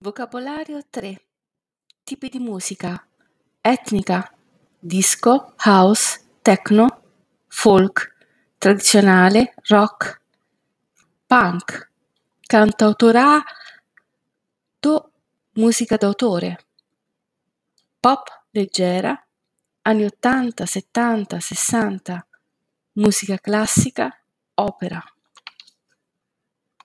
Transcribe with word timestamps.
Vocabolario 0.00 0.80
3. 0.88 1.20
Tipi 2.04 2.28
di 2.28 2.38
musica: 2.38 3.04
etnica, 3.60 4.32
disco, 4.78 5.54
house, 5.56 6.20
techno, 6.40 7.02
folk, 7.48 8.14
tradizionale, 8.58 9.54
rock, 9.66 10.20
punk, 11.26 11.90
cantautorato, 12.46 13.42
musica 15.54 15.96
d'autore, 15.96 16.66
pop 17.98 18.44
leggera, 18.50 19.20
anni 19.82 20.04
80, 20.04 20.64
70, 20.64 21.40
60, 21.40 22.26
musica 22.92 23.36
classica, 23.38 24.16
opera. 24.54 25.02